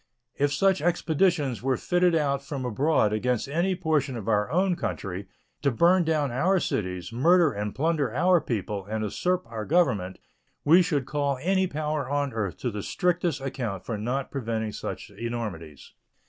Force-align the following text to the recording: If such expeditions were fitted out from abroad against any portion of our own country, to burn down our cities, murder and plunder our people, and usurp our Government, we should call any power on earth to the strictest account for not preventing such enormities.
If 0.35 0.51
such 0.51 0.81
expeditions 0.81 1.61
were 1.61 1.77
fitted 1.77 2.15
out 2.15 2.43
from 2.43 2.65
abroad 2.65 3.13
against 3.13 3.47
any 3.47 3.75
portion 3.75 4.17
of 4.17 4.27
our 4.27 4.49
own 4.49 4.75
country, 4.75 5.27
to 5.61 5.69
burn 5.69 6.03
down 6.05 6.31
our 6.31 6.59
cities, 6.59 7.13
murder 7.13 7.51
and 7.51 7.75
plunder 7.75 8.11
our 8.11 8.41
people, 8.41 8.83
and 8.87 9.03
usurp 9.03 9.45
our 9.45 9.63
Government, 9.63 10.17
we 10.65 10.81
should 10.81 11.05
call 11.05 11.37
any 11.39 11.67
power 11.67 12.09
on 12.09 12.33
earth 12.33 12.57
to 12.61 12.71
the 12.71 12.81
strictest 12.81 13.41
account 13.41 13.85
for 13.85 13.95
not 13.95 14.31
preventing 14.31 14.71
such 14.71 15.11
enormities. 15.11 15.93